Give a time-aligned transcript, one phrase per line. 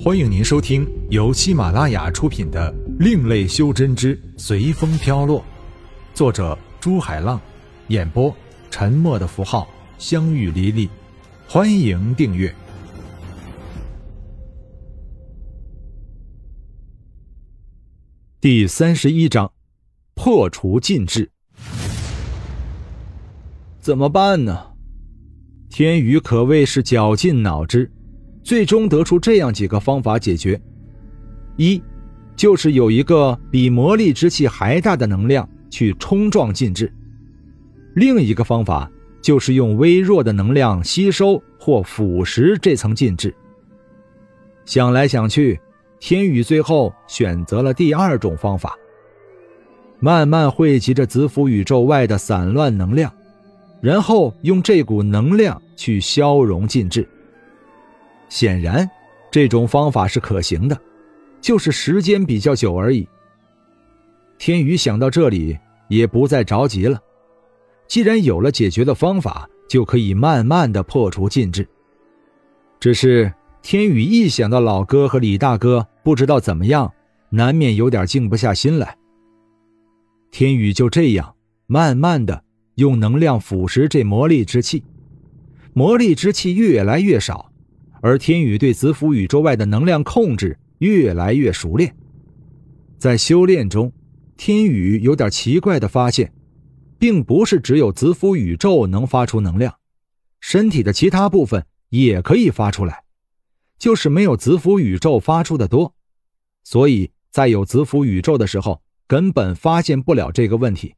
[0.00, 5.40] 欢迎您收听由喜马拉雅出品的《另类修真之随风飘落》，
[6.14, 7.40] 作者朱海浪，
[7.88, 8.32] 演播
[8.70, 9.68] 沉默的符号、
[9.98, 10.88] 相遇离离。
[11.48, 12.54] 欢迎订阅
[18.40, 19.50] 第三十一章：
[20.14, 21.28] 破除禁制。
[23.80, 24.74] 怎么办呢？
[25.68, 27.90] 天宇可谓是绞尽脑汁。
[28.48, 30.58] 最终得出这样几个方法解决：
[31.58, 31.82] 一，
[32.34, 36.86] 就是有一个比魔力之气还大的能量去冲撞禁制；
[37.94, 43.34] 另一个方法就是用微弱的能量吸收或腐蚀这层禁制。
[44.64, 45.60] 想来想去，
[46.00, 48.74] 天宇最后选择了第二种方法，
[50.00, 53.12] 慢慢汇集着子府宇宙外的散乱能量，
[53.82, 57.06] 然后用这股能量去消融禁制。
[58.28, 58.88] 显然，
[59.30, 60.80] 这种方法是可行的，
[61.40, 63.08] 就是时间比较久而已。
[64.38, 65.58] 天宇想到这里，
[65.88, 67.00] 也不再着急了。
[67.86, 71.66] 既然有了解决的方法，就可以慢慢的破除禁制。
[72.78, 76.92] 只是天宇一想到老哥和李大哥不知道怎么样，
[77.30, 78.96] 难免有点静不下心来。
[80.30, 81.34] 天宇就这样
[81.66, 82.44] 慢慢的
[82.76, 84.84] 用能量腐蚀这魔力之气，
[85.72, 87.47] 魔力之气越来越少。
[88.00, 91.94] 而天宇对子府宇宙外的能量控制越来越熟练，
[92.98, 93.92] 在修炼中，
[94.36, 96.32] 天宇有点奇怪的发现，
[96.98, 99.74] 并不是只有子府宇宙能发出能量，
[100.40, 103.02] 身体的其他部分也可以发出来，
[103.78, 105.92] 就是没有子府宇宙发出的多，
[106.62, 110.94] 所以在有子府宇宙的时候，根本发现不了这个问题。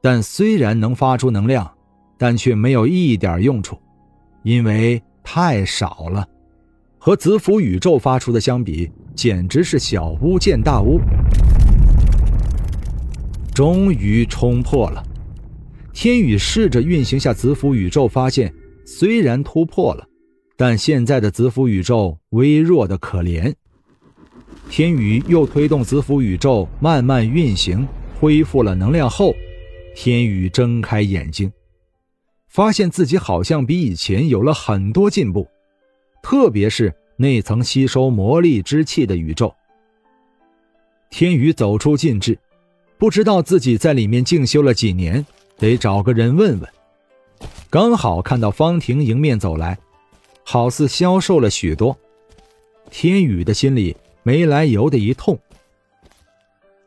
[0.00, 1.76] 但虽然能发出能量，
[2.16, 3.76] 但却没有一点用处，
[4.44, 5.02] 因为。
[5.22, 6.26] 太少了，
[6.98, 11.00] 和子府宇宙发出的相比，简直是小巫见大巫。
[13.54, 15.02] 终于冲破了，
[15.92, 18.52] 天宇试着运行下子府宇宙，发现
[18.84, 20.06] 虽然突破了，
[20.56, 23.52] 但现在的子府宇宙微弱的可怜。
[24.68, 27.86] 天宇又推动子府宇宙慢慢运行，
[28.18, 29.34] 恢复了能量后，
[29.94, 31.50] 天宇睁开眼睛。
[32.50, 35.48] 发现自己好像比以前有了很多进步，
[36.20, 39.54] 特别是那层吸收魔力之气的宇宙。
[41.10, 42.36] 天宇走出禁制，
[42.98, 45.24] 不知道自己在里面静修了几年，
[45.58, 46.68] 得找个人问问。
[47.70, 49.78] 刚好看到方婷迎面走来，
[50.42, 51.96] 好似消瘦了许多。
[52.90, 55.38] 天宇的心里没来由的一痛。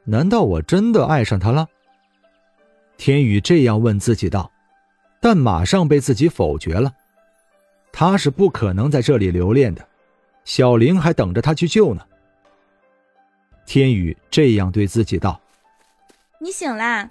[0.03, 1.66] 难道我真的爱上他了？
[2.97, 4.51] 天宇这样问自己道。
[5.24, 6.94] 但马上被自己否决了，
[7.94, 9.88] 他是不可能在这里留恋的，
[10.44, 12.06] 小玲还等着他去救呢。
[13.66, 15.40] 天宇这样对自己道
[16.40, 17.10] ：“你醒啦。”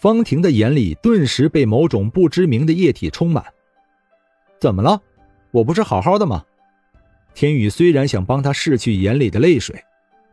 [0.00, 3.44] 方婷的眼里顿时被某种不知名的液体充满。
[4.58, 5.02] 怎么了？
[5.50, 6.42] 我不是好好的吗？
[7.34, 9.78] 天宇虽然想帮他拭去眼里的泪水，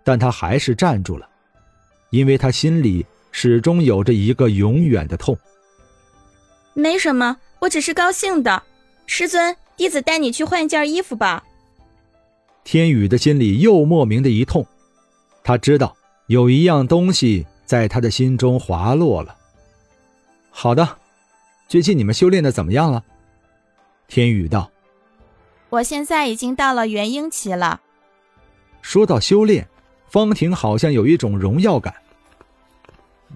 [0.06, 1.28] 但他还是站住了，
[2.12, 5.38] 因为他心里始终有着一个永远的痛。
[6.74, 8.64] 没什么，我只是高兴的。
[9.06, 11.44] 师尊，弟子带你去换一件衣服吧。
[12.64, 14.66] 天宇的心里又莫名的一痛，
[15.44, 15.96] 他知道
[16.28, 19.36] 有一样东西在他的心中滑落了。
[20.50, 20.98] 好的，
[21.68, 23.04] 最近你们修炼的怎么样了？
[24.08, 24.72] 天宇道
[25.70, 27.82] ：“我现在已经到了元婴期了。”
[28.82, 29.68] 说到修炼，
[30.10, 31.94] 方婷好像有一种荣耀感。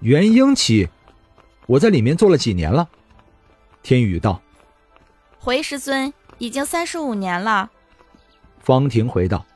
[0.00, 0.88] 元婴期，
[1.66, 2.88] 我在里面做了几年了？
[3.88, 4.42] 天宇道
[5.40, 7.70] ：“回师尊，已经三十五年了。”
[8.60, 9.46] 方婷回道：“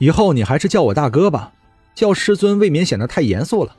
[0.00, 1.52] 以后你还是叫我大哥吧，
[1.94, 3.76] 叫师尊未免显得太严肃了。”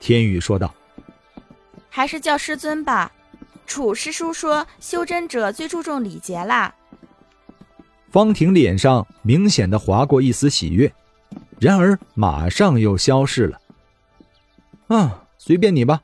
[0.00, 0.74] 天宇说道
[1.88, 3.12] ：“还是叫师尊吧，
[3.64, 6.74] 楚师叔说修真者最注重礼节啦。”
[8.10, 10.92] 方婷脸上明显的划过一丝喜悦，
[11.60, 13.60] 然而马上又消逝了。
[14.92, 16.02] “啊，随便你吧，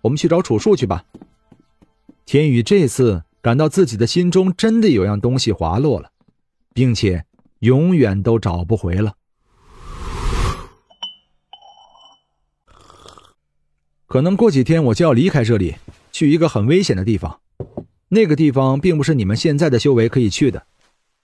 [0.00, 1.04] 我们去找楚树去吧。”
[2.30, 6.10] 天宇这次感到自己的心中真的有样东西滑落了，
[6.74, 7.24] 并且
[7.60, 9.14] 永远都找不回了。
[14.06, 15.76] 可能过几天我就要离开这里，
[16.12, 17.40] 去一个很危险的地方。
[18.08, 20.66] 那个地方并不是你们现在的修为可以去的，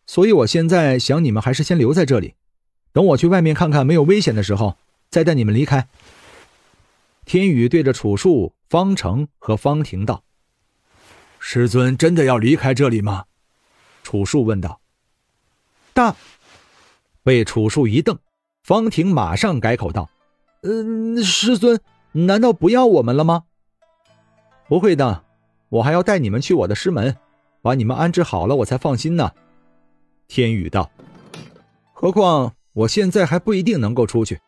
[0.06, 2.32] 所以我现在想你们还是先留在这里，
[2.94, 4.78] 等我去外面看看没有危险的时候，
[5.10, 5.86] 再带你们离开。
[7.26, 10.23] 天宇对着楚树、方成和方婷道。
[11.46, 13.26] 师尊真的要离开这里吗？
[14.02, 14.80] 楚树问道。
[15.92, 16.16] 大
[17.22, 18.18] 被楚树一瞪，
[18.62, 20.08] 方婷马上改口道
[20.64, 21.78] ：“嗯，师尊，
[22.12, 23.44] 难道不要我们了吗
[24.68, 25.22] ？”“不会的，
[25.68, 27.14] 我还要带你们去我的师门，
[27.60, 29.30] 把你们安置好了，我才放心呢。”
[30.26, 30.90] 天宇道
[31.92, 34.40] ：“何况我现在还不一定能够出去，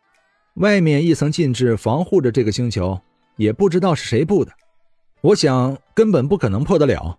[0.55, 2.99] 外面一层禁制防护着这个星球，
[3.37, 4.51] 也不知道是谁布的，
[5.27, 7.19] 我想根本不可能破得了。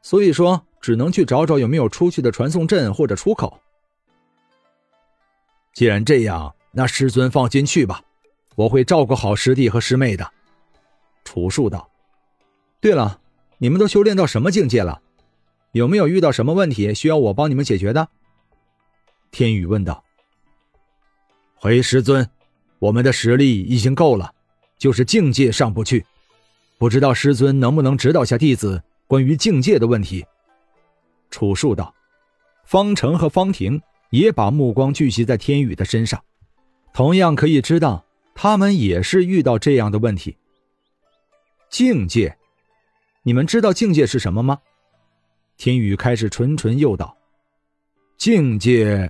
[0.00, 3.60] 所以说，只能去找找有没有出去的传送阵或者出口。
[5.74, 8.02] 既然这样，那师尊放心去吧，
[8.56, 10.32] 我会照顾好师弟和师妹的。”
[11.24, 11.90] 楚树道
[12.80, 13.20] ：“对了，
[13.58, 15.02] 你们都修炼到什么境界了？”
[15.72, 18.08] 有没有遇到什么问题需要我帮你们解决的？
[19.30, 20.02] 天宇问道。
[21.54, 22.28] 回师尊，
[22.78, 24.32] 我们的实力已经够了，
[24.78, 26.04] 就是境界上不去，
[26.82, 30.26] 不知道师尊能不能指导下弟子关于境界的问题？
[31.30, 31.94] 楚树道。
[32.64, 33.80] 方成和方婷
[34.10, 36.20] 也把目光聚集在天宇的身上，
[36.92, 40.36] 同样可以知道他们也是遇到这样的问题。
[41.70, 42.36] 境界，
[43.22, 44.58] 你们知道境界是什么吗？
[45.56, 47.16] 天宇开始谆谆诱导
[48.18, 49.08] ：“境界，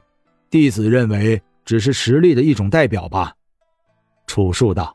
[0.51, 3.35] 弟子认为只是实力的一种代表吧。”
[4.29, 4.95] 楚树道。